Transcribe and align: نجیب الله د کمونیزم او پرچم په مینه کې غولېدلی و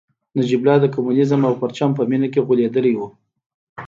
نجیب 0.37 0.59
الله 0.61 0.77
د 0.81 0.85
کمونیزم 0.95 1.41
او 1.47 1.53
پرچم 1.61 1.89
په 1.95 2.03
مینه 2.09 2.27
کې 2.33 2.45
غولېدلی 2.47 2.93
و 2.97 3.01